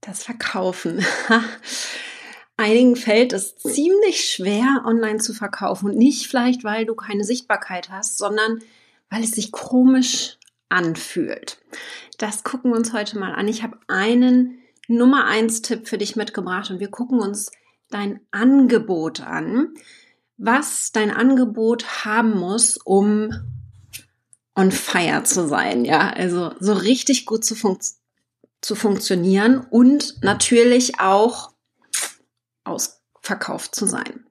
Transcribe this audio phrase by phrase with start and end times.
[0.00, 1.04] Das Verkaufen.
[2.56, 5.90] Einigen fällt es ziemlich schwer, online zu verkaufen.
[5.90, 8.60] Und nicht vielleicht, weil du keine Sichtbarkeit hast, sondern
[9.10, 10.38] weil es sich komisch
[10.68, 11.58] anfühlt.
[12.18, 13.48] Das gucken wir uns heute mal an.
[13.48, 14.58] Ich habe einen
[14.88, 17.50] Nummer eins Tipp für dich mitgebracht und wir gucken uns
[17.90, 19.74] dein Angebot an,
[20.36, 23.30] was dein Angebot haben muss, um
[24.54, 27.99] on fire zu sein, ja, also so richtig gut zu funktionieren
[28.60, 31.52] zu funktionieren und natürlich auch
[32.64, 34.24] ausverkauft zu sein.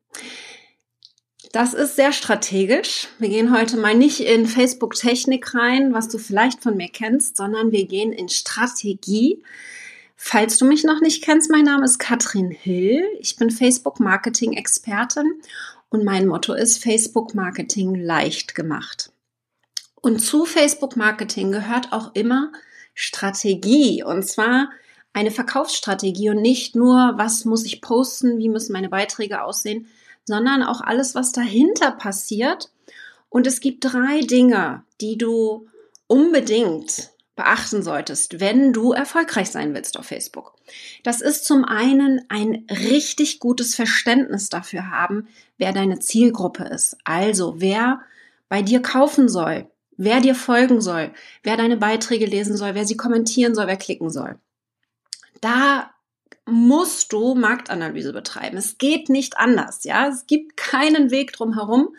[1.52, 3.08] Das ist sehr strategisch.
[3.18, 7.72] Wir gehen heute mal nicht in Facebook-Technik rein, was du vielleicht von mir kennst, sondern
[7.72, 9.44] wir gehen in Strategie.
[10.16, 13.04] Falls du mich noch nicht kennst, mein Name ist Katrin Hill.
[13.20, 15.42] Ich bin Facebook-Marketing-Expertin
[15.90, 19.12] und mein Motto ist Facebook-Marketing leicht gemacht.
[19.96, 22.52] Und zu Facebook-Marketing gehört auch immer
[22.94, 24.70] Strategie und zwar
[25.14, 29.88] eine Verkaufsstrategie und nicht nur, was muss ich posten, wie müssen meine Beiträge aussehen,
[30.26, 32.72] sondern auch alles, was dahinter passiert.
[33.30, 35.68] Und es gibt drei Dinge, die du
[36.08, 40.56] unbedingt beachten solltest, wenn du erfolgreich sein willst auf Facebook.
[41.04, 45.28] Das ist zum einen ein richtig gutes Verständnis dafür haben,
[45.58, 46.98] wer deine Zielgruppe ist.
[47.06, 48.02] Also wer
[48.50, 49.68] bei dir kaufen soll,
[50.00, 51.12] wer dir folgen soll,
[51.44, 54.40] wer deine Beiträge lesen soll, wer sie kommentieren soll, wer klicken soll.
[55.42, 55.92] Da
[56.46, 58.56] musst du Marktanalyse betreiben.
[58.56, 60.08] Es geht nicht anders, ja.
[60.08, 61.96] Es gibt keinen Weg drum herum.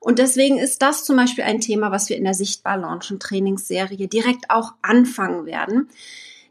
[0.00, 3.22] Und deswegen ist das zum Beispiel ein Thema, was wir in der Sichtbar Launch und
[3.22, 5.88] Trainingsserie direkt auch anfangen werden.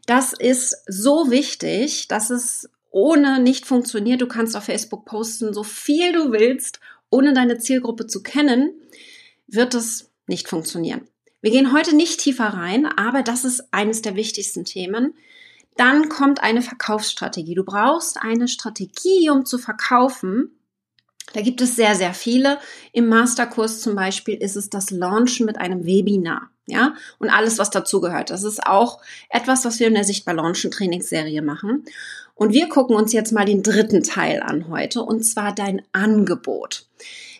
[0.06, 4.22] Das ist so wichtig, dass es ohne nicht funktioniert.
[4.22, 6.80] Du kannst auf Facebook posten, so viel du willst,
[7.10, 8.72] ohne deine Zielgruppe zu kennen,
[9.46, 11.08] wird es nicht funktionieren.
[11.40, 15.14] Wir gehen heute nicht tiefer rein, aber das ist eines der wichtigsten Themen.
[15.76, 17.54] Dann kommt eine Verkaufsstrategie.
[17.54, 20.58] Du brauchst eine Strategie, um zu verkaufen.
[21.34, 22.58] Da gibt es sehr, sehr viele.
[22.92, 26.50] Im Masterkurs zum Beispiel ist es das Launchen mit einem Webinar.
[26.68, 28.30] Ja, und alles, was dazugehört.
[28.30, 31.84] Das ist auch etwas, was wir in der Sichtbar Launchen Trainingsserie machen.
[32.34, 36.86] Und wir gucken uns jetzt mal den dritten Teil an heute, und zwar dein Angebot.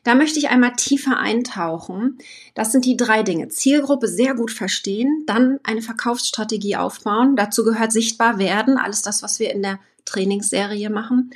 [0.07, 2.19] Da möchte ich einmal tiefer eintauchen.
[2.55, 3.49] Das sind die drei Dinge.
[3.49, 7.35] Zielgruppe sehr gut verstehen, dann eine Verkaufsstrategie aufbauen.
[7.35, 11.31] Dazu gehört sichtbar werden, alles das, was wir in der Trainingsserie machen.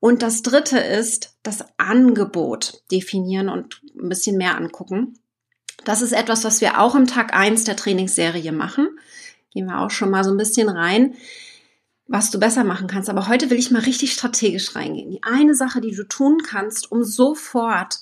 [0.00, 5.18] Und das dritte ist das Angebot definieren und ein bisschen mehr angucken.
[5.84, 8.88] Das ist etwas, was wir auch im Tag eins der Trainingsserie machen.
[9.50, 11.14] Gehen wir auch schon mal so ein bisschen rein
[12.06, 13.08] was du besser machen kannst.
[13.08, 15.10] Aber heute will ich mal richtig strategisch reingehen.
[15.10, 18.00] Die eine Sache, die du tun kannst, um sofort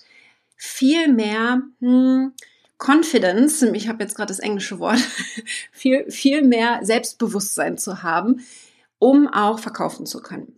[0.65, 2.35] viel mehr hm,
[2.79, 5.01] Confidence, ich habe jetzt gerade das englische Wort,
[5.73, 8.45] viel, viel mehr Selbstbewusstsein zu haben,
[9.01, 10.55] um auch verkaufen zu können.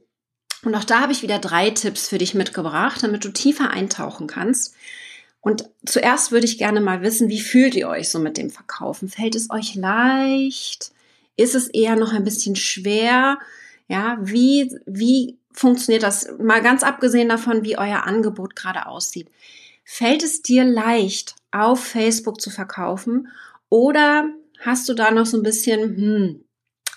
[0.63, 4.27] Und auch da habe ich wieder drei Tipps für dich mitgebracht, damit du tiefer eintauchen
[4.27, 4.75] kannst.
[5.41, 9.09] Und zuerst würde ich gerne mal wissen, wie fühlt ihr euch so mit dem Verkaufen?
[9.09, 10.93] Fällt es euch leicht?
[11.37, 13.39] Ist es eher noch ein bisschen schwer?
[13.89, 16.29] Ja, wie, wie funktioniert das?
[16.39, 19.29] Mal ganz abgesehen davon, wie euer Angebot gerade aussieht.
[19.85, 23.29] Fällt es dir leicht, auf Facebook zu verkaufen?
[23.69, 24.31] Oder
[24.61, 26.45] hast du da noch so ein bisschen, hm,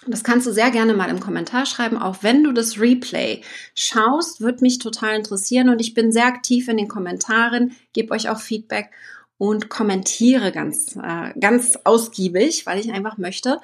[0.08, 3.42] das kannst du sehr gerne mal im Kommentar schreiben, auch wenn du das Replay
[3.76, 8.30] schaust, wird mich total interessieren und ich bin sehr aktiv in den Kommentaren, gebe euch
[8.30, 8.92] auch Feedback
[9.38, 13.60] und kommentiere ganz, äh, ganz ausgiebig, weil ich einfach möchte,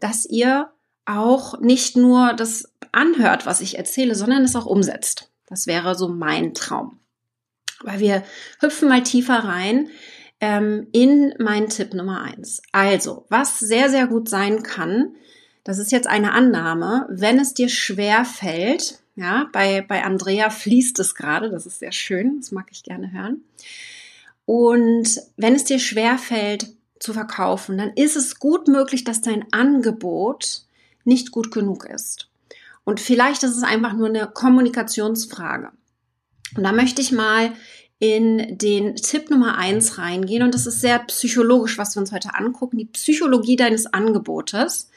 [0.00, 0.70] dass ihr
[1.06, 5.30] auch nicht nur das anhört, was ich erzähle, sondern es auch umsetzt.
[5.46, 6.98] Das wäre so mein Traum.
[7.82, 8.22] Weil wir
[8.60, 9.88] hüpfen mal tiefer rein
[10.40, 12.62] ähm, in meinen Tipp Nummer eins.
[12.72, 15.14] Also, was sehr, sehr gut sein kann,
[15.64, 20.98] das ist jetzt eine Annahme, wenn es dir schwer fällt, ja, bei, bei Andrea fließt
[20.98, 23.42] es gerade, das ist sehr schön, das mag ich gerne hören.
[24.44, 26.66] Und wenn es dir schwer fällt
[26.98, 30.62] zu verkaufen, dann ist es gut möglich, dass dein Angebot
[31.04, 32.28] nicht gut genug ist.
[32.84, 35.70] Und vielleicht ist es einfach nur eine Kommunikationsfrage.
[36.56, 37.52] Und da möchte ich mal
[37.98, 40.42] in den Tipp Nummer eins reingehen.
[40.42, 42.78] Und das ist sehr psychologisch, was wir uns heute angucken.
[42.78, 44.90] Die Psychologie deines Angebotes.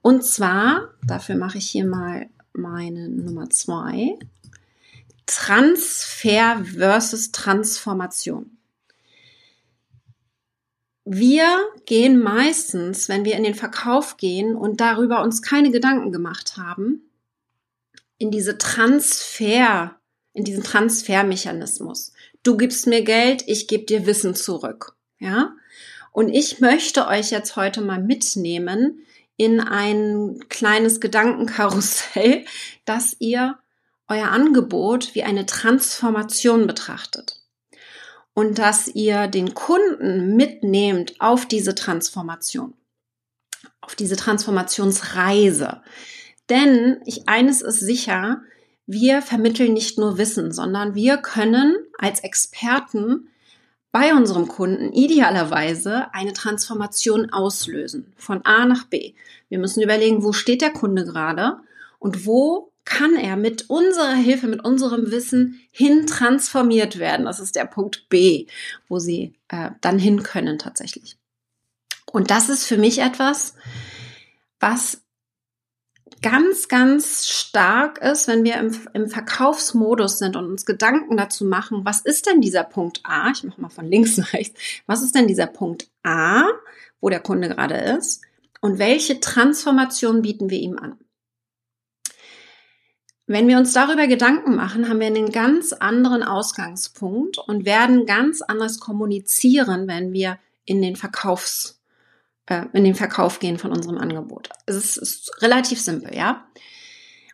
[0.00, 4.18] Und zwar, dafür mache ich hier mal meine Nummer zwei.
[5.26, 8.58] Transfer versus Transformation.
[11.06, 11.46] Wir
[11.84, 17.10] gehen meistens, wenn wir in den Verkauf gehen und darüber uns keine Gedanken gemacht haben,
[18.16, 19.98] in diese Transfer
[20.34, 22.12] in diesen Transfermechanismus.
[22.42, 24.94] Du gibst mir Geld, ich gebe dir Wissen zurück.
[25.18, 25.54] Ja?
[26.12, 29.00] Und ich möchte euch jetzt heute mal mitnehmen
[29.36, 32.44] in ein kleines Gedankenkarussell,
[32.84, 33.58] dass ihr
[34.08, 37.40] euer Angebot wie eine Transformation betrachtet
[38.34, 42.74] und dass ihr den Kunden mitnehmt auf diese Transformation,
[43.80, 45.80] auf diese Transformationsreise.
[46.50, 48.42] Denn ich, eines ist sicher,
[48.86, 53.28] wir vermitteln nicht nur Wissen, sondern wir können als Experten
[53.92, 59.14] bei unserem Kunden idealerweise eine Transformation auslösen von A nach B.
[59.48, 61.58] Wir müssen überlegen, wo steht der Kunde gerade
[62.00, 67.24] und wo kann er mit unserer Hilfe, mit unserem Wissen hin transformiert werden.
[67.24, 68.46] Das ist der Punkt B,
[68.88, 71.16] wo sie äh, dann hin können tatsächlich.
[72.12, 73.54] Und das ist für mich etwas,
[74.60, 75.03] was
[76.24, 81.84] ganz, ganz stark ist, wenn wir im, im Verkaufsmodus sind und uns Gedanken dazu machen,
[81.84, 83.30] was ist denn dieser Punkt A?
[83.30, 84.58] Ich mache mal von links nach rechts.
[84.86, 86.44] Was ist denn dieser Punkt A,
[87.02, 88.22] wo der Kunde gerade ist?
[88.62, 90.98] Und welche Transformation bieten wir ihm an?
[93.26, 98.40] Wenn wir uns darüber Gedanken machen, haben wir einen ganz anderen Ausgangspunkt und werden ganz
[98.40, 101.73] anders kommunizieren, wenn wir in den Verkaufs,
[102.46, 104.48] äh, in den Verkauf gehen von unserem Angebot.
[104.66, 106.46] Es ist, ist relativ simpel, ja.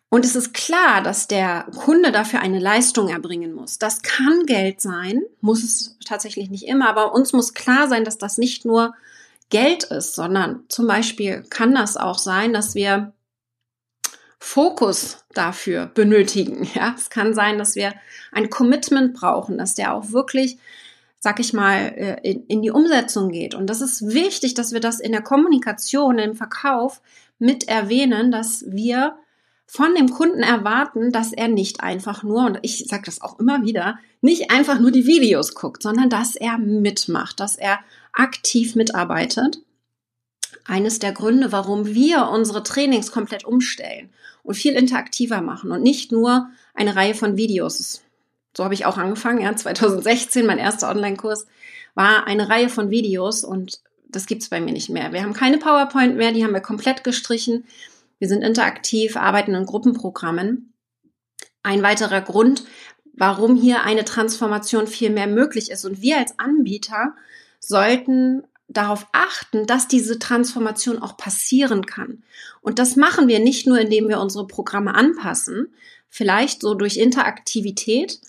[0.09, 3.79] Und es ist klar, dass der Kunde dafür eine Leistung erbringen muss.
[3.79, 8.17] Das kann Geld sein, muss es tatsächlich nicht immer, aber uns muss klar sein, dass
[8.17, 8.93] das nicht nur
[9.49, 13.13] Geld ist, sondern zum Beispiel kann das auch sein, dass wir
[14.37, 16.67] Fokus dafür benötigen.
[16.73, 17.93] Ja, es kann sein, dass wir
[18.31, 20.57] ein Commitment brauchen, dass der auch wirklich,
[21.23, 23.53] sag ich mal, äh, in, in die Umsetzung geht.
[23.53, 27.01] Und das ist wichtig, dass wir das in der Kommunikation, im Verkauf
[27.37, 29.15] mit erwähnen, dass wir
[29.67, 33.63] von dem Kunden erwarten, dass er nicht einfach nur, und ich sage das auch immer
[33.63, 37.79] wieder, nicht einfach nur die Videos guckt, sondern dass er mitmacht, dass er
[38.13, 39.61] aktiv mitarbeitet.
[40.65, 44.09] Eines der Gründe, warum wir unsere Trainings komplett umstellen
[44.43, 48.01] und viel interaktiver machen und nicht nur eine Reihe von Videos.
[48.55, 51.47] So habe ich auch angefangen, ja, 2016, mein erster Online-Kurs
[51.95, 55.13] war eine Reihe von Videos und das gibt's bei mir nicht mehr.
[55.13, 57.65] Wir haben keine PowerPoint mehr, die haben wir komplett gestrichen.
[58.19, 60.73] Wir sind interaktiv, arbeiten in Gruppenprogrammen.
[61.63, 62.65] Ein weiterer Grund,
[63.13, 65.85] warum hier eine Transformation viel mehr möglich ist.
[65.85, 67.15] Und wir als Anbieter
[67.59, 72.23] sollten darauf achten, dass diese Transformation auch passieren kann.
[72.61, 75.73] Und das machen wir nicht nur, indem wir unsere Programme anpassen,
[76.09, 78.19] vielleicht so durch Interaktivität,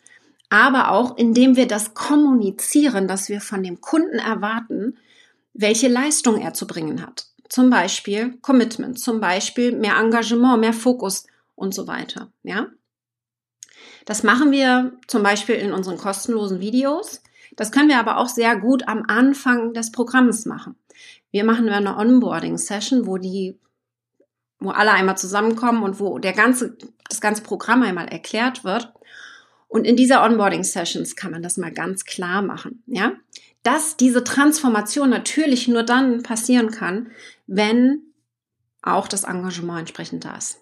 [0.52, 4.98] aber auch indem wir das kommunizieren, dass wir von dem Kunden erwarten,
[5.54, 7.28] welche Leistung er zu bringen hat.
[7.48, 12.30] Zum Beispiel Commitment, zum Beispiel mehr Engagement, mehr Fokus und so weiter.
[12.42, 12.66] Ja?
[14.04, 17.22] Das machen wir zum Beispiel in unseren kostenlosen Videos.
[17.56, 20.76] Das können wir aber auch sehr gut am Anfang des Programms machen.
[21.30, 23.58] Wir machen eine Onboarding-Session, wo die,
[24.58, 26.76] wo alle einmal zusammenkommen und wo der ganze,
[27.08, 28.92] das ganze Programm einmal erklärt wird.
[29.72, 33.12] Und in dieser Onboarding-Sessions kann man das mal ganz klar machen, ja?
[33.62, 37.10] Dass diese Transformation natürlich nur dann passieren kann,
[37.46, 38.02] wenn
[38.82, 40.60] auch das Engagement entsprechend da ist.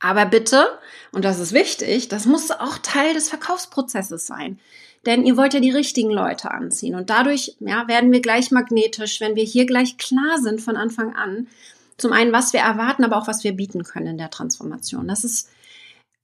[0.00, 0.66] Aber bitte,
[1.12, 4.58] und das ist wichtig, das muss auch Teil des Verkaufsprozesses sein
[5.06, 6.94] denn ihr wollt ja die richtigen Leute anziehen.
[6.94, 11.14] Und dadurch ja, werden wir gleich magnetisch, wenn wir hier gleich klar sind von Anfang
[11.14, 11.46] an.
[11.96, 15.06] Zum einen, was wir erwarten, aber auch was wir bieten können in der Transformation.
[15.06, 15.50] Das ist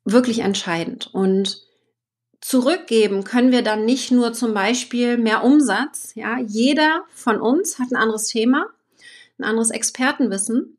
[0.04, 1.10] wirklich entscheidend.
[1.12, 1.62] Und
[2.40, 6.12] zurückgeben können wir dann nicht nur zum Beispiel mehr Umsatz.
[6.14, 8.66] Ja, jeder von uns hat ein anderes Thema,
[9.38, 10.78] ein anderes Expertenwissen.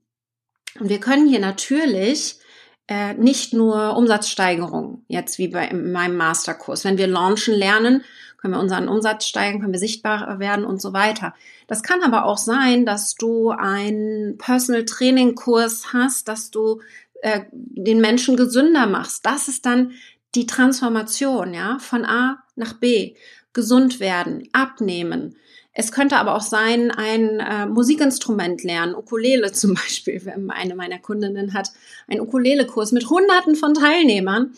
[0.80, 2.40] Und wir können hier natürlich
[2.88, 6.84] äh, nicht nur Umsatzsteigerung, jetzt wie bei in meinem Masterkurs.
[6.84, 8.04] Wenn wir launchen lernen,
[8.38, 11.36] können wir unseren Umsatz steigern, können wir sichtbar werden und so weiter.
[11.68, 16.82] Das kann aber auch sein, dass du einen Personal Training Kurs hast, dass du
[17.22, 19.26] äh, den Menschen gesünder machst.
[19.28, 19.92] Das ist dann
[20.36, 23.16] die Transformation, ja, von A nach B.
[23.54, 25.36] Gesund werden, abnehmen,
[25.74, 30.22] es könnte aber auch sein, ein äh, Musikinstrument lernen, Ukulele zum Beispiel.
[30.50, 31.70] Eine meiner Kundinnen hat
[32.08, 34.54] einen Ukulele-Kurs mit Hunderten von Teilnehmern.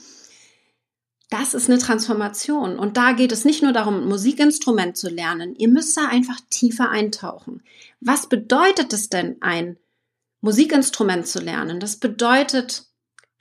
[1.29, 2.77] Das ist eine Transformation.
[2.77, 5.55] Und da geht es nicht nur darum, ein Musikinstrument zu lernen.
[5.55, 7.63] Ihr müsst da einfach tiefer eintauchen.
[7.99, 9.77] Was bedeutet es denn, ein
[10.41, 11.79] Musikinstrument zu lernen?
[11.79, 12.87] Das bedeutet,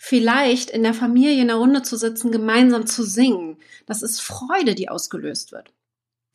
[0.05, 3.59] vielleicht in der Familie in der Runde zu sitzen, gemeinsam zu singen.
[3.87, 5.73] Das ist Freude, die ausgelöst wird.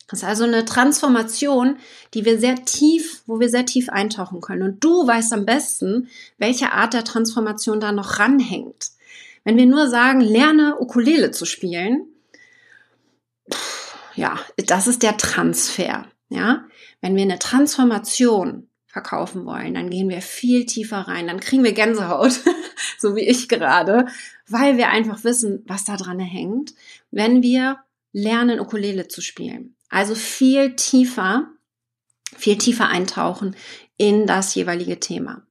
[0.08, 1.76] Das ist also eine Transformation,
[2.14, 4.62] die wir sehr tief, wo wir sehr tief eintauchen können.
[4.62, 6.08] Und du weißt am besten,
[6.38, 8.86] welche Art der Transformation da noch ranhängt.
[9.44, 12.06] Wenn wir nur sagen, lerne Ukulele zu spielen,
[14.14, 16.06] ja, das ist der Transfer.
[16.30, 16.64] Ja,
[17.02, 21.72] wenn wir eine Transformation verkaufen wollen, dann gehen wir viel tiefer rein, dann kriegen wir
[21.72, 22.40] Gänsehaut,
[22.98, 24.06] so wie ich gerade,
[24.48, 26.74] weil wir einfach wissen, was da dran hängt,
[27.10, 27.78] wenn wir
[28.12, 29.76] lernen, Ukulele zu spielen.
[29.90, 31.48] Also viel tiefer,
[32.36, 33.54] viel tiefer eintauchen
[33.98, 35.42] in das jeweilige Thema.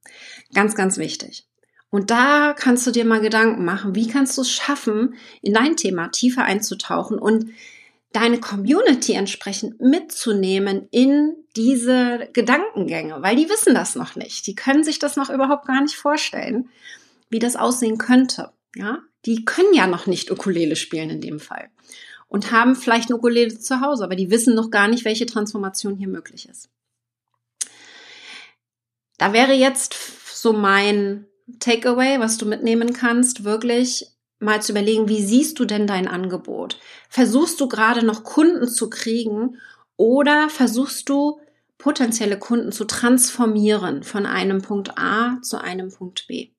[0.53, 1.45] Ganz, ganz wichtig.
[1.89, 5.77] Und da kannst du dir mal Gedanken machen, wie kannst du es schaffen, in dein
[5.77, 7.51] Thema tiefer einzutauchen und
[8.13, 14.47] deine Community entsprechend mitzunehmen in diese Gedankengänge, weil die wissen das noch nicht.
[14.47, 16.69] Die können sich das noch überhaupt gar nicht vorstellen,
[17.29, 18.51] wie das aussehen könnte.
[18.75, 21.69] Ja, die können ja noch nicht Ukulele spielen in dem Fall
[22.27, 25.95] und haben vielleicht eine Ukulele zu Hause, aber die wissen noch gar nicht, welche Transformation
[25.95, 26.69] hier möglich ist.
[29.17, 29.95] Da wäre jetzt
[30.35, 31.25] so mein
[31.59, 36.79] Takeaway, was du mitnehmen kannst, wirklich mal zu überlegen, wie siehst du denn dein Angebot?
[37.09, 39.57] Versuchst du gerade noch Kunden zu kriegen
[39.95, 41.39] oder versuchst du
[41.77, 46.49] potenzielle Kunden zu transformieren von einem Punkt A zu einem Punkt B?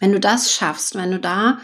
[0.00, 1.58] Wenn du das schaffst, wenn du da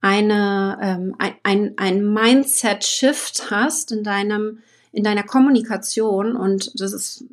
[0.00, 4.60] eine, ähm, ein, ein Mindset-Shift hast in deinem,
[4.92, 7.24] in deiner Kommunikation und das ist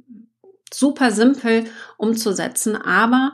[0.71, 1.65] super simpel
[1.97, 3.33] umzusetzen, aber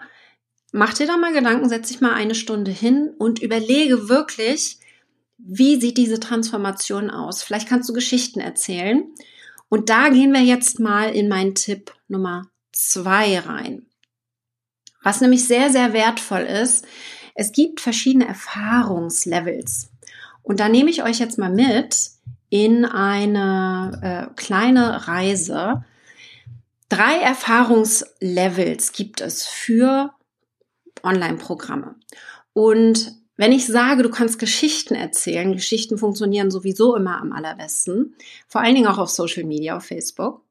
[0.75, 4.79] mach dir da mal Gedanken, setz dich mal eine Stunde hin und überlege wirklich,
[5.38, 7.44] wie sieht diese Transformation aus?
[7.44, 9.05] Vielleicht kannst du Geschichten erzählen.
[9.70, 13.86] Und da gehen wir jetzt mal in meinen Tipp Nummer zwei rein.
[15.01, 16.86] Was nämlich sehr, sehr wertvoll ist,
[17.36, 19.91] es gibt verschiedene Erfahrungslevels.
[20.44, 22.10] Und da nehme ich euch jetzt mal mit
[22.50, 25.86] in eine äh, kleine Reise.
[26.89, 30.14] Drei Erfahrungslevels gibt es für
[31.05, 31.95] Online-Programme.
[32.53, 38.15] Und wenn ich sage, du kannst Geschichten erzählen, Geschichten funktionieren sowieso immer am allerbesten,
[38.47, 40.41] vor allen Dingen auch auf Social Media, auf Facebook,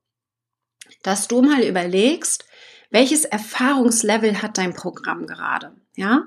[1.02, 2.44] dass du mal überlegst,
[2.90, 5.74] welches Erfahrungslevel hat dein Programm gerade?
[5.96, 6.24] Ja?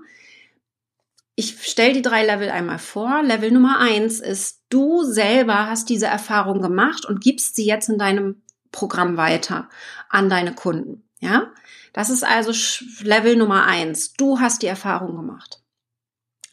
[1.35, 3.21] Ich stelle die drei Level einmal vor.
[3.21, 7.99] Level Nummer eins ist, du selber hast diese Erfahrung gemacht und gibst sie jetzt in
[7.99, 8.41] deinem
[8.71, 9.69] Programm weiter
[10.09, 11.06] an deine Kunden.
[11.19, 11.51] Ja?
[11.93, 12.51] Das ist also
[13.01, 14.13] Level Nummer eins.
[14.13, 15.61] Du hast die Erfahrung gemacht.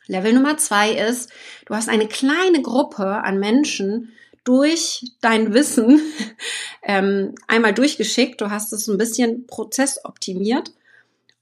[0.07, 1.31] Level Nummer zwei ist,
[1.67, 4.13] du hast eine kleine Gruppe an Menschen
[4.45, 6.01] durch dein Wissen
[6.83, 8.41] ähm, einmal durchgeschickt.
[8.41, 10.73] Du hast es ein bisschen prozessoptimiert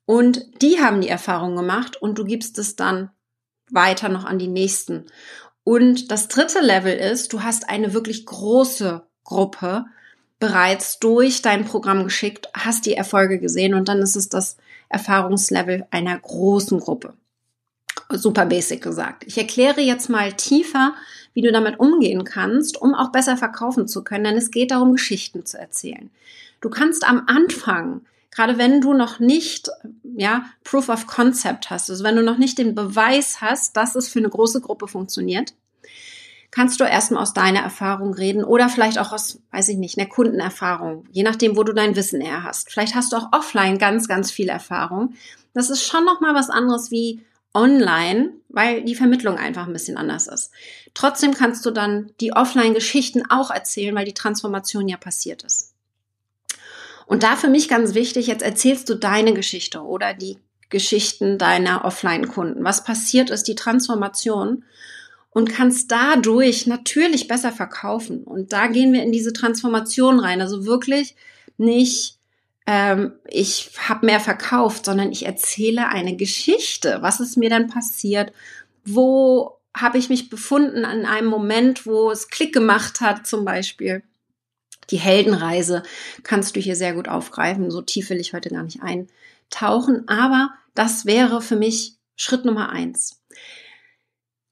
[0.06, 3.10] und die haben die Erfahrung gemacht und du gibst es dann
[3.70, 5.06] weiter noch an die nächsten.
[5.64, 9.86] Und das dritte Level ist, du hast eine wirklich große Gruppe
[10.42, 14.56] bereits durch dein Programm geschickt, hast die Erfolge gesehen und dann ist es das
[14.88, 17.14] Erfahrungslevel einer großen Gruppe.
[18.10, 19.22] Super basic gesagt.
[19.24, 20.94] Ich erkläre jetzt mal tiefer,
[21.32, 24.94] wie du damit umgehen kannst, um auch besser verkaufen zu können, denn es geht darum,
[24.94, 26.10] Geschichten zu erzählen.
[26.60, 28.00] Du kannst am Anfang,
[28.32, 29.70] gerade wenn du noch nicht,
[30.02, 34.08] ja, Proof of Concept hast, also wenn du noch nicht den Beweis hast, dass es
[34.08, 35.54] für eine große Gruppe funktioniert,
[36.52, 40.08] kannst du erstmal aus deiner Erfahrung reden oder vielleicht auch aus, weiß ich nicht, einer
[40.08, 42.70] Kundenerfahrung, je nachdem, wo du dein Wissen eher hast.
[42.70, 45.14] Vielleicht hast du auch offline ganz, ganz viel Erfahrung.
[45.54, 47.22] Das ist schon nochmal was anderes wie
[47.54, 50.52] online, weil die Vermittlung einfach ein bisschen anders ist.
[50.94, 55.72] Trotzdem kannst du dann die Offline-Geschichten auch erzählen, weil die Transformation ja passiert ist.
[57.06, 60.38] Und da für mich ganz wichtig, jetzt erzählst du deine Geschichte oder die
[60.70, 62.64] Geschichten deiner Offline-Kunden.
[62.64, 64.64] Was passiert ist, die Transformation
[65.32, 68.22] und kannst dadurch natürlich besser verkaufen.
[68.24, 70.40] Und da gehen wir in diese Transformation rein.
[70.40, 71.16] Also wirklich
[71.56, 72.18] nicht,
[72.66, 76.98] ähm, ich habe mehr verkauft, sondern ich erzähle eine Geschichte.
[77.00, 78.32] Was ist mir dann passiert?
[78.84, 84.02] Wo habe ich mich befunden an einem Moment, wo es Klick gemacht hat, zum Beispiel?
[84.90, 85.82] Die Heldenreise
[86.24, 87.70] kannst du hier sehr gut aufgreifen.
[87.70, 90.06] So tief will ich heute gar nicht eintauchen.
[90.08, 93.22] Aber das wäre für mich Schritt Nummer eins.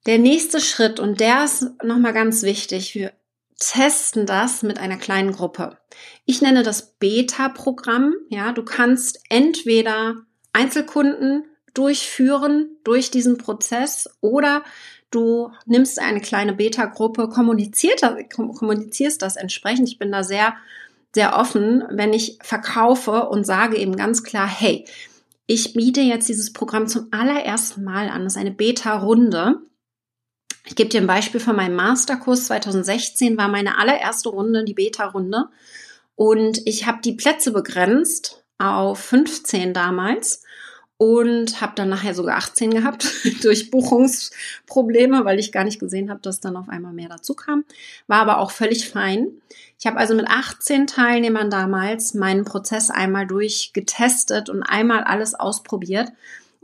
[0.06, 3.12] Der nächste Schritt, und der ist nochmal ganz wichtig, wir
[3.58, 5.76] testen das mit einer kleinen Gruppe.
[6.24, 8.14] Ich nenne das Beta-Programm.
[8.30, 10.16] Ja, du kannst entweder
[10.52, 14.64] Einzelkunden durchführen durch diesen Prozess oder
[15.10, 18.02] du nimmst eine kleine Beta-Gruppe, kommunizierst
[19.22, 19.88] das entsprechend.
[19.88, 20.54] Ich bin da sehr,
[21.14, 24.86] sehr offen, wenn ich verkaufe und sage eben ganz klar, hey,
[25.46, 28.24] ich biete jetzt dieses Programm zum allerersten Mal an.
[28.24, 29.60] Das ist eine Beta-Runde.
[30.64, 35.48] Ich gebe dir ein Beispiel von meinem Masterkurs 2016 war meine allererste Runde, die Beta-Runde.
[36.14, 40.42] Und ich habe die Plätze begrenzt auf 15 damals.
[41.02, 43.10] und habe dann nachher sogar 18 gehabt
[43.42, 47.64] durch Buchungsprobleme, weil ich gar nicht gesehen habe, dass dann auf einmal mehr dazu kam.
[48.06, 49.28] War aber auch völlig fein.
[49.78, 56.12] Ich habe also mit 18 Teilnehmern damals meinen Prozess einmal durchgetestet und einmal alles ausprobiert.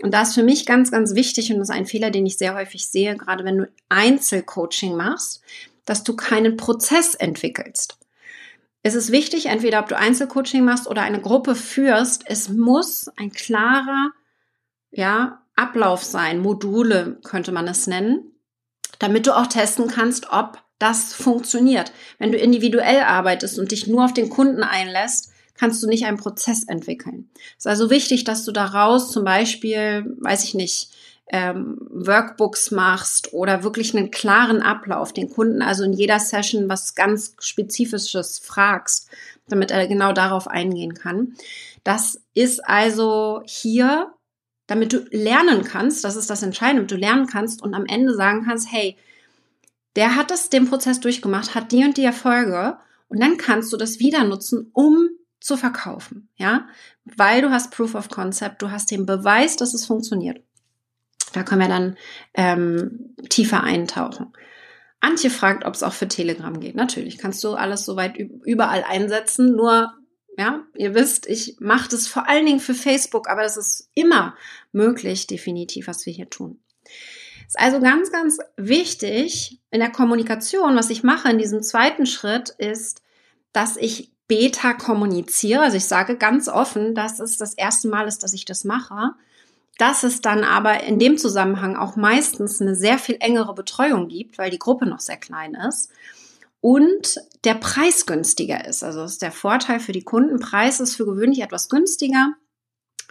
[0.02, 2.36] Und da ist für mich ganz, ganz wichtig und das ist ein Fehler, den ich
[2.36, 5.42] sehr häufig sehe, gerade wenn du Einzelcoaching machst,
[5.86, 7.98] dass du keinen Prozess entwickelst.
[8.82, 13.32] Es ist wichtig, entweder ob du Einzelcoaching machst oder eine Gruppe führst, es muss ein
[13.32, 14.12] klarer
[14.90, 18.32] ja, Ablauf sein, Module könnte man es nennen,
[18.98, 21.92] damit du auch testen kannst, ob das funktioniert.
[22.18, 26.16] Wenn du individuell arbeitest und dich nur auf den Kunden einlässt, kannst du nicht einen
[26.16, 27.30] Prozess entwickeln.
[27.58, 30.90] Es ist also wichtig, dass du daraus zum Beispiel, weiß ich nicht,
[31.28, 36.94] ähm, Workbooks machst oder wirklich einen klaren Ablauf, den Kunden also in jeder Session was
[36.94, 39.08] ganz Spezifisches fragst,
[39.48, 41.34] damit er genau darauf eingehen kann.
[41.82, 44.12] Das ist also hier
[44.66, 48.14] damit du lernen kannst, das ist das Entscheidende, damit du lernen kannst und am Ende
[48.14, 48.96] sagen kannst, hey,
[49.94, 52.76] der hat das, den Prozess durchgemacht, hat die und die Erfolge
[53.08, 55.08] und dann kannst du das wieder nutzen, um
[55.40, 56.68] zu verkaufen, ja,
[57.04, 60.40] weil du hast Proof of Concept, du hast den Beweis, dass es funktioniert.
[61.32, 61.96] Da können wir dann
[62.34, 64.32] ähm, tiefer eintauchen.
[65.00, 66.74] Antje fragt, ob es auch für Telegram geht.
[66.74, 69.92] Natürlich kannst du alles soweit überall einsetzen, nur
[70.38, 74.36] ja, ihr wisst, ich mache das vor allen Dingen für Facebook, aber das ist immer
[74.72, 76.60] möglich, definitiv, was wir hier tun.
[77.46, 82.50] Ist also ganz, ganz wichtig in der Kommunikation, was ich mache in diesem zweiten Schritt,
[82.50, 83.02] ist,
[83.52, 85.62] dass ich Beta kommuniziere.
[85.62, 89.12] Also ich sage ganz offen, dass es das erste Mal ist, dass ich das mache.
[89.78, 94.38] Dass es dann aber in dem Zusammenhang auch meistens eine sehr viel engere Betreuung gibt,
[94.38, 95.90] weil die Gruppe noch sehr klein ist
[96.60, 98.82] und der Preis günstiger ist.
[98.82, 100.40] Also das ist der Vorteil für die Kunden.
[100.40, 102.32] Preis ist für gewöhnlich etwas günstiger.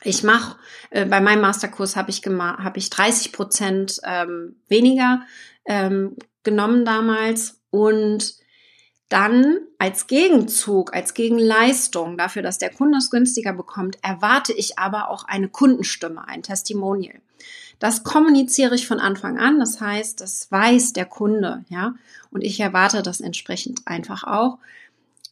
[0.04, 0.58] Ich mache
[0.90, 5.22] äh, bei meinem Masterkurs habe ich habe ich 30 Prozent ähm, weniger
[5.66, 8.36] ähm, genommen damals und
[9.10, 15.10] dann als Gegenzug, als Gegenleistung dafür, dass der Kunde es günstiger bekommt, erwarte ich aber
[15.10, 17.22] auch eine Kundenstimme, ein Testimonial.
[17.80, 19.60] Das kommuniziere ich von Anfang an.
[19.60, 21.94] Das heißt, das weiß der Kunde, ja.
[22.32, 24.58] Und ich erwarte das entsprechend einfach auch,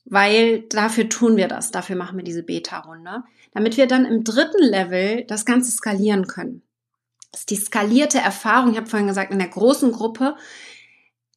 [0.05, 1.71] weil dafür tun wir das.
[1.71, 6.61] Dafür machen wir diese Beta-Runde, damit wir dann im dritten Level das Ganze skalieren können.
[7.31, 8.71] Das ist die skalierte Erfahrung.
[8.71, 10.35] Ich habe vorhin gesagt, in der großen Gruppe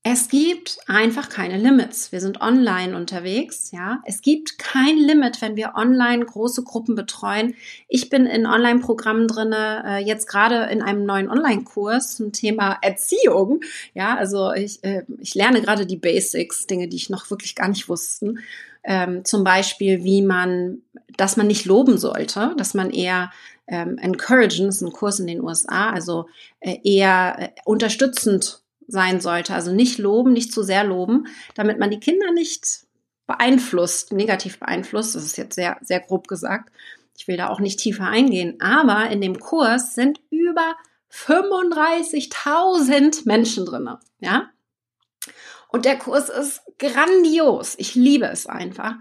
[0.08, 2.12] es gibt einfach keine Limits.
[2.12, 4.00] Wir sind online unterwegs, ja.
[4.04, 7.56] Es gibt kein Limit, wenn wir online große Gruppen betreuen.
[7.88, 13.62] Ich bin in Online-Programmen drinne, äh, jetzt gerade in einem neuen Online-Kurs zum Thema Erziehung.
[13.94, 17.66] Ja, also ich, äh, ich lerne gerade die Basics, Dinge, die ich noch wirklich gar
[17.66, 18.38] nicht wussten.
[18.84, 20.82] Ähm, zum Beispiel, wie man,
[21.16, 23.32] dass man nicht loben sollte, dass man eher
[23.66, 26.28] ähm, encouragen, ist ein Kurs in den USA, also
[26.60, 29.54] äh, eher äh, unterstützend sein sollte.
[29.54, 32.86] Also nicht loben, nicht zu sehr loben, damit man die Kinder nicht
[33.26, 35.14] beeinflusst, negativ beeinflusst.
[35.14, 36.70] Das ist jetzt sehr, sehr grob gesagt.
[37.18, 38.60] Ich will da auch nicht tiefer eingehen.
[38.60, 40.76] Aber in dem Kurs sind über
[41.10, 44.50] 35.000 Menschen drinne, ja.
[45.68, 47.74] Und der Kurs ist grandios.
[47.78, 48.96] Ich liebe es einfach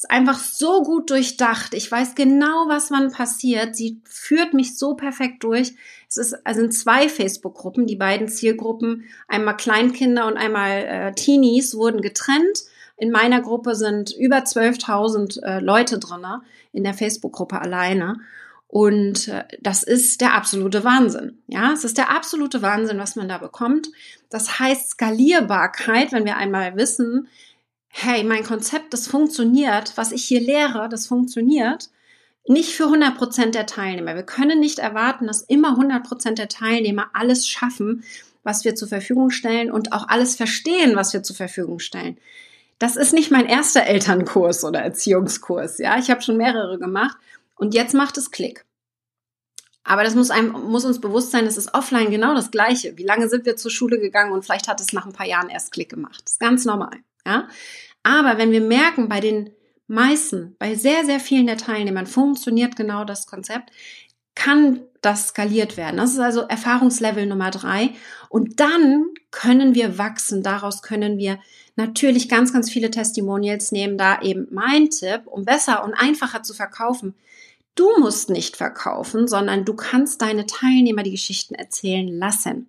[0.00, 1.74] ist einfach so gut durchdacht.
[1.74, 3.76] Ich weiß genau, was wann passiert.
[3.76, 5.74] Sie führt mich so perfekt durch.
[6.08, 11.74] Es ist, also sind zwei Facebook-Gruppen, die beiden Zielgruppen, einmal Kleinkinder und einmal äh, Teenies,
[11.74, 12.62] wurden getrennt.
[12.96, 16.40] In meiner Gruppe sind über 12.000 äh, Leute drinne
[16.72, 18.20] in der Facebook-Gruppe alleine.
[18.68, 21.42] Und äh, das ist der absolute Wahnsinn.
[21.46, 23.90] Ja, es ist der absolute Wahnsinn, was man da bekommt.
[24.30, 27.28] Das heißt Skalierbarkeit, wenn wir einmal wissen,
[27.90, 31.90] hey, mein Konzept, das funktioniert, was ich hier lehre, das funktioniert,
[32.46, 34.14] nicht für 100 Prozent der Teilnehmer.
[34.14, 38.04] Wir können nicht erwarten, dass immer 100 Prozent der Teilnehmer alles schaffen,
[38.42, 42.16] was wir zur Verfügung stellen und auch alles verstehen, was wir zur Verfügung stellen.
[42.78, 45.78] Das ist nicht mein erster Elternkurs oder Erziehungskurs.
[45.78, 47.18] Ja, ich habe schon mehrere gemacht
[47.56, 48.64] und jetzt macht es Klick.
[49.84, 52.96] Aber das muss, einem, muss uns bewusst sein, es ist offline genau das Gleiche.
[52.96, 55.50] Wie lange sind wir zur Schule gegangen und vielleicht hat es nach ein paar Jahren
[55.50, 56.22] erst Klick gemacht.
[56.24, 56.98] Das ist ganz normal.
[57.26, 57.48] Ja?
[58.02, 59.50] Aber wenn wir merken, bei den
[59.86, 63.70] meisten, bei sehr, sehr vielen der Teilnehmern funktioniert genau das Konzept,
[64.34, 65.96] kann das skaliert werden.
[65.96, 67.90] Das ist also Erfahrungslevel Nummer drei.
[68.28, 70.42] Und dann können wir wachsen.
[70.42, 71.38] Daraus können wir
[71.76, 73.98] natürlich ganz, ganz viele Testimonials nehmen.
[73.98, 77.14] Da eben mein Tipp, um besser und einfacher zu verkaufen.
[77.74, 82.68] Du musst nicht verkaufen, sondern du kannst deine Teilnehmer die Geschichten erzählen lassen.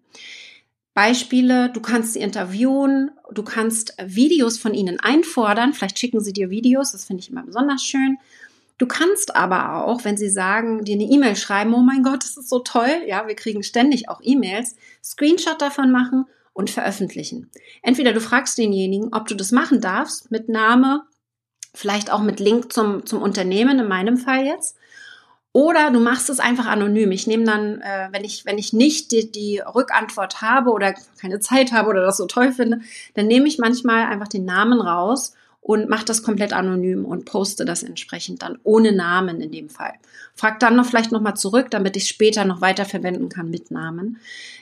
[0.94, 6.50] Beispiele, du kannst sie interviewen, du kannst Videos von ihnen einfordern, vielleicht schicken sie dir
[6.50, 8.18] Videos, das finde ich immer besonders schön.
[8.78, 12.36] Du kannst aber auch, wenn sie sagen, dir eine E-Mail schreiben, oh mein Gott, das
[12.36, 17.50] ist so toll, ja, wir kriegen ständig auch E-Mails, Screenshot davon machen und veröffentlichen.
[17.84, 21.04] Entweder du fragst denjenigen, ob du das machen darfst, mit Name,
[21.74, 24.76] vielleicht auch mit Link zum, zum Unternehmen, in meinem Fall jetzt.
[25.54, 27.12] Oder du machst es einfach anonym.
[27.12, 31.40] Ich nehme dann, äh, wenn ich, wenn ich nicht die, die Rückantwort habe oder keine
[31.40, 32.80] Zeit habe oder das so toll finde,
[33.16, 37.66] dann nehme ich manchmal einfach den Namen raus und mache das komplett anonym und poste
[37.66, 39.94] das entsprechend dann ohne Namen in dem Fall.
[40.34, 44.18] Frag dann noch vielleicht nochmal zurück, damit ich später noch weiter verwenden kann mit Namen.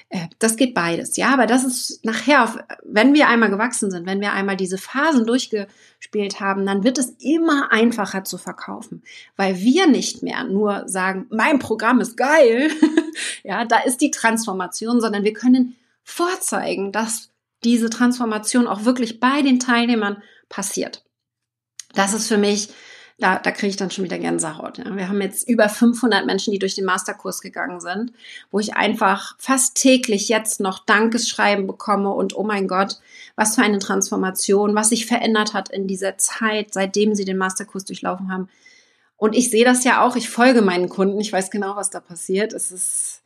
[0.09, 4.19] Äh, das geht beides, ja, aber das ist nachher, wenn wir einmal gewachsen sind, wenn
[4.19, 9.01] wir einmal diese Phasen durchgespielt haben, dann wird es immer einfacher zu verkaufen,
[9.38, 12.71] weil wir nicht mehr nur sagen, mein Programm ist geil,
[13.43, 17.29] ja, da ist die Transformation, sondern wir können vorzeigen, dass
[17.63, 21.04] diese Transformation auch wirklich bei den Teilnehmern passiert.
[21.93, 22.69] Das ist für mich
[23.19, 24.78] da, da kriege ich dann schon wieder Gänsehaut.
[24.78, 24.95] Ja.
[24.95, 28.13] Wir haben jetzt über 500 Menschen, die durch den Masterkurs gegangen sind,
[28.50, 32.98] wo ich einfach fast täglich jetzt noch Dankeschreiben bekomme und oh mein Gott,
[33.36, 37.86] was für eine Transformation, was sich verändert hat in dieser Zeit, seitdem sie den Masterkurs
[37.86, 38.50] durchlaufen haben.
[39.17, 42.00] Und ich sehe das ja auch, ich folge meinen Kunden, ich weiß genau, was da
[42.00, 42.54] passiert.
[42.54, 43.18] Es ist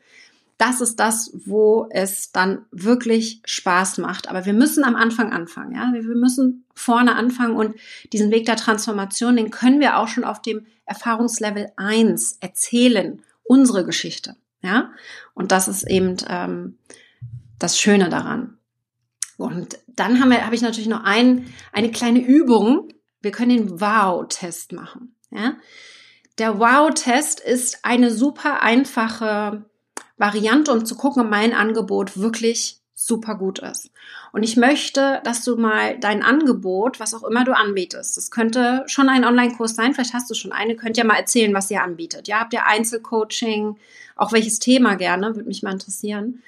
[0.63, 4.29] das ist das, wo es dann wirklich Spaß macht.
[4.29, 5.91] Aber wir müssen am Anfang anfangen, ja.
[5.91, 7.75] Wir müssen vorne anfangen und
[8.13, 13.85] diesen Weg der Transformation, den können wir auch schon auf dem Erfahrungslevel 1 erzählen, unsere
[13.85, 14.91] Geschichte, ja.
[15.33, 16.77] Und das ist eben ähm,
[17.59, 18.57] das Schöne daran.
[19.35, 22.87] Und dann haben wir, habe ich natürlich noch ein, eine kleine Übung.
[23.21, 25.57] Wir können den Wow-Test machen, ja.
[26.37, 29.65] Der Wow-Test ist eine super einfache
[30.23, 33.91] Variante, um zu gucken, ob mein Angebot wirklich super gut ist.
[34.31, 38.85] Und ich möchte, dass du mal dein Angebot, was auch immer du anbietest, das könnte
[38.87, 41.83] schon ein Online-Kurs sein, vielleicht hast du schon eine, könnt ihr mal erzählen, was ihr
[41.83, 42.29] anbietet.
[42.29, 43.75] Ja, habt ihr Einzelcoaching,
[44.15, 46.41] auch welches Thema gerne, würde mich mal interessieren.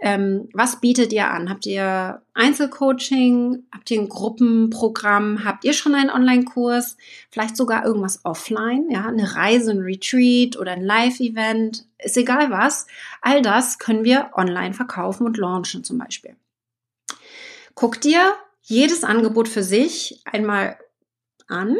[0.00, 1.50] Ähm, was bietet ihr an?
[1.50, 3.64] Habt ihr Einzelcoaching?
[3.72, 5.44] Habt ihr ein Gruppenprogramm?
[5.44, 6.96] Habt ihr schon einen Online-Kurs?
[7.30, 8.86] Vielleicht sogar irgendwas offline?
[8.90, 11.87] Ja, eine Reise, ein Retreat oder ein Live-Event?
[11.98, 12.86] Ist egal was.
[13.20, 16.36] All das können wir online verkaufen und launchen zum Beispiel.
[17.74, 20.78] Guck dir jedes Angebot für sich einmal
[21.46, 21.76] an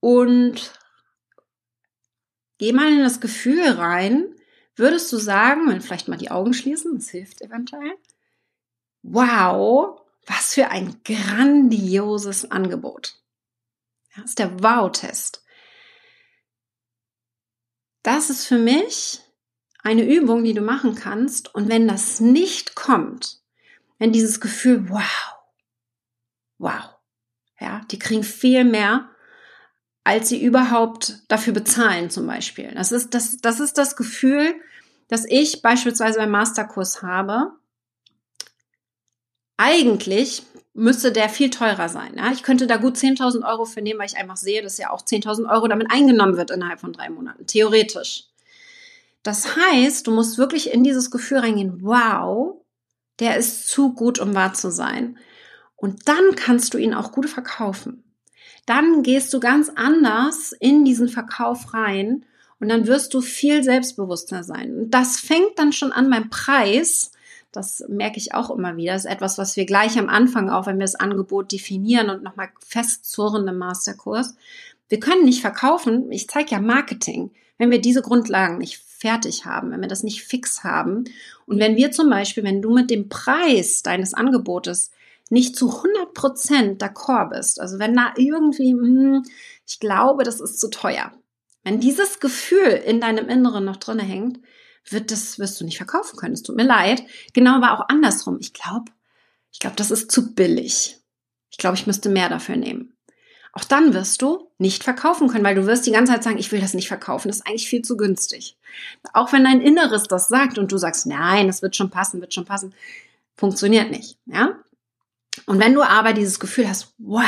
[0.00, 0.72] und
[2.58, 4.36] geh mal in das Gefühl rein,
[4.76, 7.96] Würdest du sagen, wenn vielleicht mal die Augen schließen, das hilft eventuell,
[9.02, 13.18] wow, was für ein grandioses Angebot.
[14.14, 15.42] Das ist der Wow-Test.
[18.06, 19.20] Das ist für mich
[19.82, 21.52] eine Übung, die du machen kannst.
[21.56, 23.40] Und wenn das nicht kommt,
[23.98, 25.34] wenn dieses Gefühl, wow,
[26.58, 26.84] wow,
[27.58, 29.10] ja, die kriegen viel mehr,
[30.04, 32.72] als sie überhaupt dafür bezahlen, zum Beispiel.
[32.76, 34.54] Das ist das, das ist das Gefühl,
[35.08, 37.56] das ich beispielsweise beim Masterkurs habe.
[39.56, 40.44] Eigentlich
[40.76, 42.14] müsste der viel teurer sein.
[42.16, 42.30] Ja?
[42.32, 45.02] Ich könnte da gut 10.000 Euro für nehmen, weil ich einfach sehe, dass ja auch
[45.02, 47.46] 10.000 Euro damit eingenommen wird innerhalb von drei Monaten.
[47.46, 48.24] Theoretisch.
[49.22, 52.56] Das heißt, du musst wirklich in dieses Gefühl reingehen, wow,
[53.18, 55.18] der ist zu gut, um wahr zu sein.
[55.74, 58.04] Und dann kannst du ihn auch gut verkaufen
[58.66, 62.24] dann gehst du ganz anders in diesen Verkauf rein
[62.58, 64.76] und dann wirst du viel selbstbewusster sein.
[64.76, 67.12] Und das fängt dann schon an beim Preis.
[67.56, 68.92] Das merke ich auch immer wieder.
[68.92, 72.22] Das ist etwas, was wir gleich am Anfang, auch wenn wir das Angebot definieren und
[72.22, 74.34] nochmal festzurren im Masterkurs.
[74.88, 76.10] Wir können nicht verkaufen.
[76.12, 77.30] Ich zeige ja Marketing.
[77.58, 81.04] Wenn wir diese Grundlagen nicht fertig haben, wenn wir das nicht fix haben
[81.46, 84.90] und wenn wir zum Beispiel, wenn du mit dem Preis deines Angebotes
[85.30, 89.22] nicht zu 100 Prozent d'accord bist, also wenn da irgendwie, hm,
[89.66, 91.12] ich glaube, das ist zu teuer.
[91.64, 94.38] Wenn dieses Gefühl in deinem Inneren noch drinne hängt,
[94.90, 96.34] wird das, wirst du nicht verkaufen können.
[96.34, 97.02] Es tut mir leid.
[97.32, 98.38] Genau, aber auch andersrum.
[98.40, 98.92] Ich glaube,
[99.52, 100.98] ich glaube, das ist zu billig.
[101.50, 102.96] Ich glaube, ich müsste mehr dafür nehmen.
[103.56, 106.52] Auch dann wirst du nicht verkaufen können, weil du wirst die ganze Zeit sagen, ich
[106.52, 108.58] will das nicht verkaufen, das ist eigentlich viel zu günstig.
[109.14, 112.34] Auch wenn dein Inneres das sagt und du sagst, nein, das wird schon passen, wird
[112.34, 112.74] schon passen,
[113.34, 114.58] funktioniert nicht, ja?
[115.46, 117.24] Und wenn du aber dieses Gefühl hast, wow,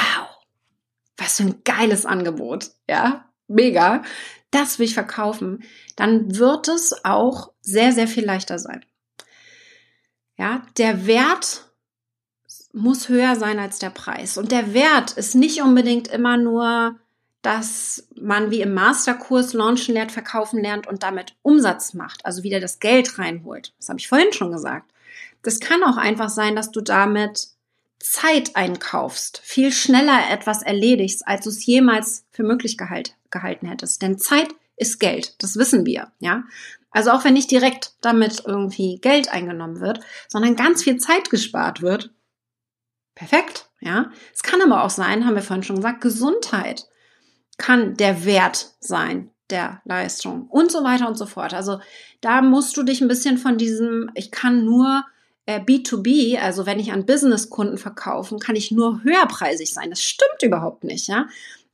[1.17, 4.03] was für ein geiles Angebot, ja, mega,
[4.51, 5.63] das will ich verkaufen,
[5.97, 8.85] dann wird es auch sehr, sehr viel leichter sein.
[10.37, 11.65] Ja, der Wert
[12.73, 14.39] muss höher sein als der Preis.
[14.39, 16.97] Und der Wert ist nicht unbedingt immer nur,
[17.43, 22.61] dass man wie im Masterkurs launchen lernt, verkaufen lernt und damit Umsatz macht, also wieder
[22.61, 23.73] das Geld reinholt.
[23.79, 24.91] Das habe ich vorhin schon gesagt.
[25.43, 27.49] Das kann auch einfach sein, dass du damit
[28.01, 32.77] Zeit einkaufst, viel schneller etwas erledigst, als du es jemals für möglich
[33.31, 34.03] gehalten hättest.
[34.03, 35.43] Denn Zeit ist Geld.
[35.43, 36.45] Das wissen wir, ja.
[36.91, 41.83] Also auch wenn nicht direkt damit irgendwie Geld eingenommen wird, sondern ganz viel Zeit gespart
[41.83, 42.11] wird.
[43.15, 44.11] Perfekt, ja.
[44.35, 46.87] Es kann aber auch sein, haben wir vorhin schon gesagt, Gesundheit
[47.59, 51.55] kann der Wert sein der Leistung und so weiter und so fort.
[51.55, 51.81] Also
[52.21, 55.05] da musst du dich ein bisschen von diesem, ich kann nur
[55.47, 59.91] äh, B2B, also wenn ich an Businesskunden verkaufen, kann ich nur höherpreisig sein.
[59.91, 61.27] Das stimmt überhaupt nicht, ja.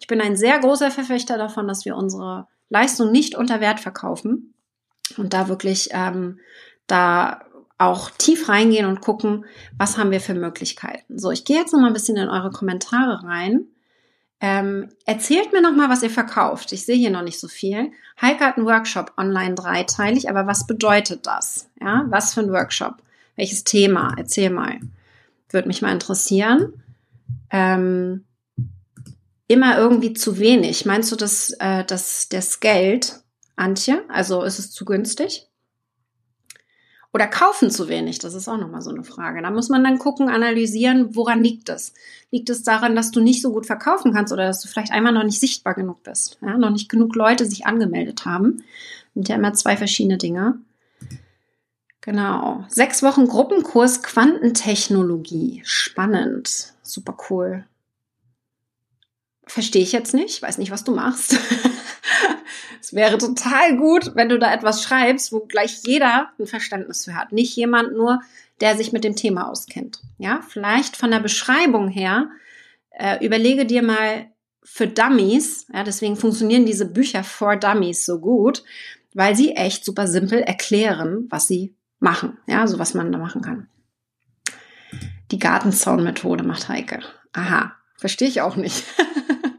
[0.04, 4.52] Ich bin ein sehr großer Verfechter davon, dass wir unsere Leistung nicht unter Wert verkaufen
[5.16, 6.40] und da wirklich ähm,
[6.86, 7.40] da
[7.78, 9.46] auch tief reingehen und gucken,
[9.78, 11.18] was haben wir für Möglichkeiten.
[11.18, 13.64] So, ich gehe jetzt noch mal ein bisschen in eure Kommentare rein.
[14.42, 16.72] Ähm, erzählt mir noch mal, was ihr verkauft.
[16.72, 17.90] Ich sehe hier noch nicht so viel.
[18.20, 21.70] Heike hat einen Workshop online dreiteilig, aber was bedeutet das?
[21.80, 22.96] Ja, was für ein Workshop?
[23.36, 24.12] Welches Thema?
[24.18, 24.80] Erzähl mal.
[25.48, 26.82] Würde mich mal interessieren.
[27.48, 28.26] Ähm,
[29.46, 30.86] immer irgendwie zu wenig.
[30.86, 33.20] Meinst du, dass, äh, dass das Geld,
[33.56, 35.48] Antje, also ist es zu günstig?
[37.12, 38.18] Oder kaufen zu wenig?
[38.18, 39.40] Das ist auch nochmal so eine Frage.
[39.40, 41.94] Da muss man dann gucken, analysieren, woran liegt es?
[42.32, 45.12] Liegt es daran, dass du nicht so gut verkaufen kannst oder dass du vielleicht einmal
[45.12, 46.38] noch nicht sichtbar genug bist?
[46.42, 48.64] Ja, noch nicht genug Leute sich angemeldet haben.
[49.14, 50.58] Sind ja immer zwei verschiedene Dinge.
[52.00, 52.64] Genau.
[52.68, 55.62] Sechs Wochen Gruppenkurs Quantentechnologie.
[55.64, 56.74] Spannend.
[56.82, 57.64] Super cool.
[59.46, 60.42] Verstehe ich jetzt nicht.
[60.42, 61.38] Weiß nicht, was du machst.
[62.80, 67.14] es wäre total gut, wenn du da etwas schreibst, wo gleich jeder ein Verständnis für
[67.14, 67.32] hat.
[67.32, 68.20] Nicht jemand nur,
[68.60, 70.00] der sich mit dem Thema auskennt.
[70.18, 72.30] Ja, vielleicht von der Beschreibung her,
[72.90, 74.30] äh, überlege dir mal
[74.62, 78.64] für Dummies, ja, deswegen funktionieren diese Bücher for Dummies so gut,
[79.12, 82.38] weil sie echt super simpel erklären, was sie machen.
[82.46, 83.68] Ja, so was man da machen kann.
[85.30, 87.00] Die Gartenzaun-Methode macht Heike.
[87.32, 88.84] Aha, verstehe ich auch nicht.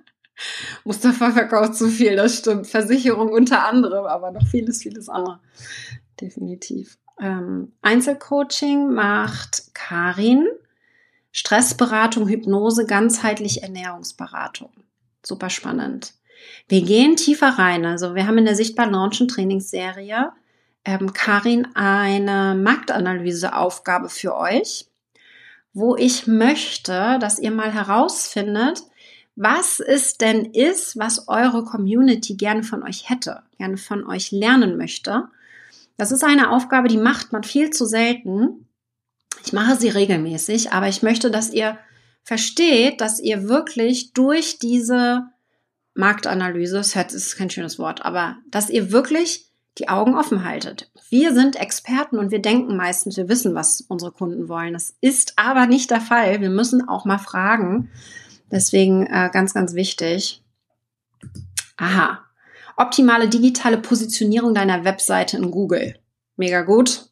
[0.83, 2.67] Mustafa verkauft zu viel, das stimmt.
[2.67, 5.39] Versicherung unter anderem, aber noch vieles, vieles andere.
[6.21, 6.99] Definitiv.
[7.19, 10.47] Ähm, Einzelcoaching macht Karin.
[11.31, 14.69] Stressberatung, Hypnose, ganzheitlich Ernährungsberatung.
[15.25, 16.13] Super spannend.
[16.67, 17.83] Wir gehen tiefer rein.
[17.83, 20.33] Also wir haben in der Sichtbar Launchen Trainingsserie
[20.85, 24.85] ähm, Karin eine Marktanalyseaufgabe für euch,
[25.75, 28.81] wo ich möchte, dass ihr mal herausfindet,
[29.35, 34.77] was es denn ist, was eure Community gerne von euch hätte, gerne von euch lernen
[34.77, 35.25] möchte.
[35.97, 38.67] Das ist eine Aufgabe, die macht man viel zu selten.
[39.45, 41.77] Ich mache sie regelmäßig, aber ich möchte, dass ihr
[42.23, 45.23] versteht, dass ihr wirklich durch diese
[45.93, 50.89] Marktanalyse, das ist kein schönes Wort, aber dass ihr wirklich die Augen offen haltet.
[51.09, 54.73] Wir sind Experten und wir denken meistens, wir wissen, was unsere Kunden wollen.
[54.73, 56.41] Das ist aber nicht der Fall.
[56.41, 57.89] Wir müssen auch mal fragen.
[58.51, 60.43] Deswegen äh, ganz, ganz wichtig.
[61.77, 62.19] Aha.
[62.77, 65.97] Optimale digitale Positionierung deiner Webseite in Google.
[66.37, 67.09] Mega gut.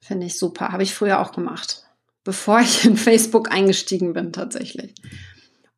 [0.00, 0.72] Finde ich super.
[0.72, 1.84] Habe ich früher auch gemacht.
[2.24, 4.94] Bevor ich in Facebook eingestiegen bin, tatsächlich.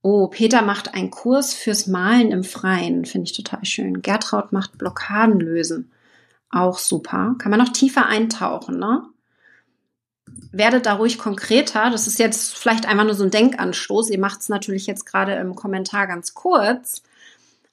[0.06, 3.06] Oh, Peter macht einen Kurs fürs Malen im Freien.
[3.06, 4.02] Finde ich total schön.
[4.02, 5.90] Gertraud macht Blockaden lösen.
[6.50, 7.36] Auch super.
[7.38, 9.08] Kann man noch tiefer eintauchen, ne?
[10.52, 11.88] Werdet da ruhig konkreter.
[11.88, 14.10] Das ist jetzt vielleicht einfach nur so ein Denkanstoß.
[14.10, 17.02] Ihr macht es natürlich jetzt gerade im Kommentar ganz kurz.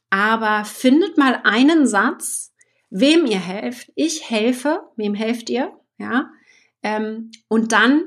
[0.10, 2.54] Aber findet mal einen Satz,
[2.89, 3.91] wem ihr helft.
[3.96, 4.84] Ich helfe.
[4.96, 5.74] Wem helft ihr?
[5.98, 6.30] Ja.
[6.82, 8.06] Ähm, und dann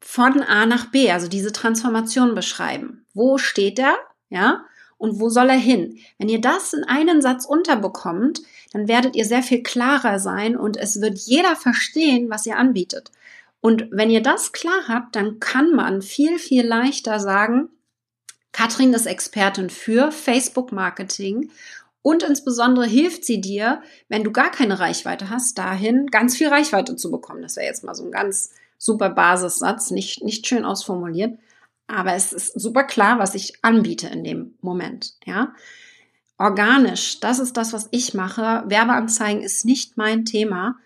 [0.00, 3.02] von A nach B, also diese Transformation beschreiben.
[3.16, 3.96] Wo steht er?
[4.28, 4.64] Ja?
[4.98, 5.98] Und wo soll er hin?
[6.18, 10.76] Wenn ihr das in einen Satz unterbekommt, dann werdet ihr sehr viel klarer sein und
[10.76, 13.10] es wird jeder verstehen, was ihr anbietet.
[13.60, 17.70] Und wenn ihr das klar habt, dann kann man viel, viel leichter sagen,
[18.52, 21.50] Katrin ist Expertin für Facebook Marketing
[22.00, 26.96] und insbesondere hilft sie dir, wenn du gar keine Reichweite hast, dahin ganz viel Reichweite
[26.96, 27.42] zu bekommen.
[27.42, 31.38] Das wäre jetzt mal so ein ganz super Basissatz, nicht, nicht schön ausformuliert,
[31.86, 35.54] aber es ist super klar, was ich anbiete in dem Moment, ja.
[36.38, 38.64] Organisch, das ist das, was ich mache.
[38.66, 40.76] Werbeanzeigen ist nicht mein Thema.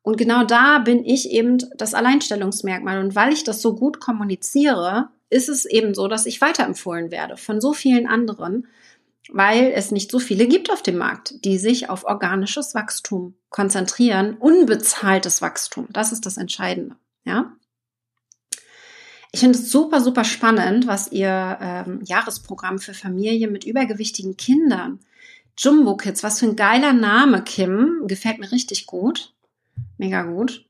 [0.00, 2.98] Und genau da bin ich eben das Alleinstellungsmerkmal.
[3.00, 7.36] Und weil ich das so gut kommuniziere, ist es eben so, dass ich weiterempfohlen werde
[7.36, 8.66] von so vielen anderen,
[9.30, 14.36] weil es nicht so viele gibt auf dem Markt, die sich auf organisches Wachstum konzentrieren,
[14.38, 15.86] unbezahltes Wachstum.
[15.90, 16.96] Das ist das Entscheidende.
[17.24, 17.52] Ja.
[19.34, 25.00] Ich finde es super, super spannend, was ihr ähm, Jahresprogramm für Familien mit übergewichtigen Kindern,
[25.58, 29.34] Jumbo Kids, was für ein geiler Name, Kim, gefällt mir richtig gut,
[29.98, 30.66] mega gut.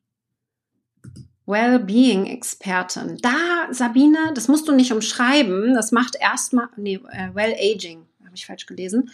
[1.44, 3.18] Wellbeing-Expertin.
[3.20, 8.46] Da, Sabine, das musst du nicht umschreiben, das macht erstmal, nee, äh, Well-Aging, habe ich
[8.46, 9.10] falsch gelesen.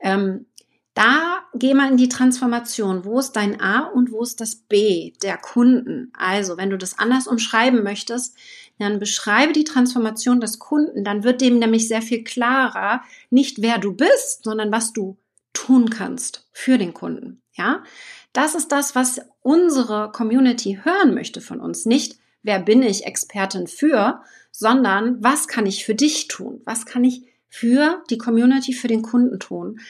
[0.00, 0.46] Ähm,
[0.94, 3.04] da geh mal in die Transformation.
[3.04, 6.12] Wo ist dein A und wo ist das B der Kunden?
[6.16, 8.36] Also, wenn du das anders umschreiben möchtest,
[8.78, 11.04] dann beschreibe die Transformation des Kunden.
[11.04, 15.16] Dann wird dem nämlich sehr viel klarer, nicht wer du bist, sondern was du
[15.52, 17.40] tun kannst für den Kunden.
[17.52, 17.84] Ja,
[18.32, 21.86] das ist das, was unsere Community hören möchte von uns.
[21.86, 26.60] Nicht, wer bin ich Expertin für, sondern was kann ich für dich tun?
[26.64, 29.80] Was kann ich für die Community, für den Kunden tun?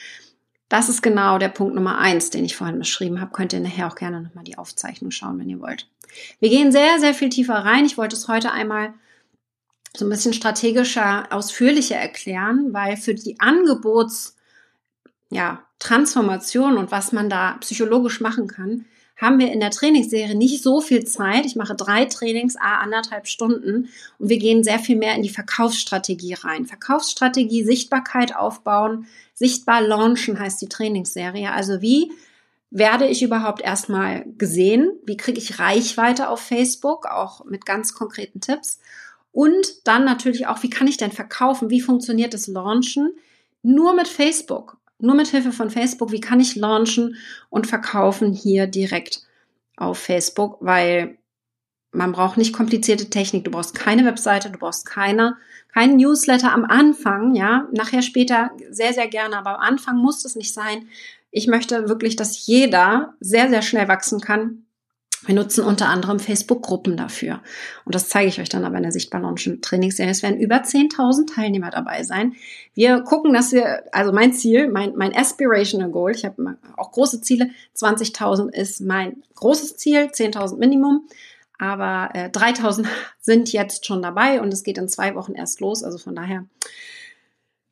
[0.69, 3.31] Das ist genau der Punkt Nummer eins, den ich vorhin beschrieben habe.
[3.31, 5.87] Könnt ihr nachher auch gerne nochmal die Aufzeichnung schauen, wenn ihr wollt.
[6.39, 7.85] Wir gehen sehr, sehr viel tiefer rein.
[7.85, 8.93] Ich wollte es heute einmal
[9.95, 14.35] so ein bisschen strategischer, ausführlicher erklären, weil für die Angebots,
[15.29, 18.85] ja, Transformation und was man da psychologisch machen kann,
[19.17, 21.45] haben wir in der Trainingsserie nicht so viel Zeit.
[21.45, 23.89] Ich mache drei Trainings, a anderthalb Stunden
[24.19, 26.65] und wir gehen sehr viel mehr in die Verkaufsstrategie rein.
[26.65, 31.51] Verkaufsstrategie, Sichtbarkeit aufbauen, sichtbar launchen heißt die Trainingsserie.
[31.51, 32.11] Also wie
[32.71, 34.91] werde ich überhaupt erstmal gesehen?
[35.05, 37.05] Wie kriege ich Reichweite auf Facebook?
[37.05, 38.79] Auch mit ganz konkreten Tipps.
[39.31, 41.69] Und dann natürlich auch, wie kann ich denn verkaufen?
[41.69, 43.15] Wie funktioniert das Launchen?
[43.61, 47.15] Nur mit Facebook nur mit Hilfe von Facebook, wie kann ich launchen
[47.49, 49.21] und verkaufen hier direkt
[49.77, 51.17] auf Facebook, weil
[51.91, 55.37] man braucht nicht komplizierte Technik, du brauchst keine Webseite, du brauchst keine,
[55.73, 60.35] kein Newsletter am Anfang, ja, nachher später sehr, sehr gerne, aber am Anfang muss es
[60.35, 60.87] nicht sein.
[61.35, 64.65] Ich möchte wirklich, dass jeder sehr, sehr schnell wachsen kann
[65.25, 67.41] wir nutzen unter anderem Facebook-Gruppen dafür.
[67.83, 70.11] Und das zeige ich euch dann aber in der Sichtbar Launchen Trainingsserie.
[70.11, 72.33] Es werden über 10.000 Teilnehmer dabei sein.
[72.73, 77.21] Wir gucken, dass wir, also mein Ziel, mein, mein Aspirational Goal, ich habe auch große
[77.21, 81.07] Ziele, 20.000 ist mein großes Ziel, 10.000 Minimum.
[81.57, 82.85] Aber äh, 3.000
[83.19, 85.83] sind jetzt schon dabei und es geht in zwei Wochen erst los.
[85.83, 86.45] Also von daher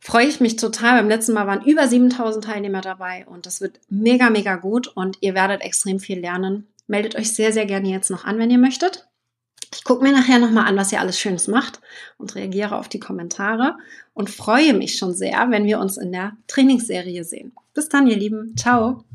[0.03, 0.99] freue ich mich total.
[0.99, 5.17] Beim letzten Mal waren über 7000 Teilnehmer dabei und das wird mega, mega gut und
[5.21, 6.67] ihr werdet extrem viel lernen.
[6.87, 9.07] Meldet euch sehr, sehr gerne jetzt noch an, wenn ihr möchtet.
[9.73, 11.79] Ich gucke mir nachher nochmal an, was ihr alles Schönes macht
[12.17, 13.77] und reagiere auf die Kommentare
[14.13, 17.53] und freue mich schon sehr, wenn wir uns in der Trainingsserie sehen.
[17.73, 18.55] Bis dann, ihr Lieben.
[18.57, 19.05] Ciao.